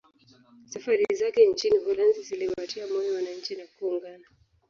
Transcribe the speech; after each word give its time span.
Safari 0.65 1.13
zake 1.15 1.45
nchini 1.47 1.77
Uholanzi 1.77 2.23
ziliwatia 2.23 2.87
moyo 2.87 3.13
wananchi 3.13 3.55
na 3.55 3.63
kuungana 3.79 4.25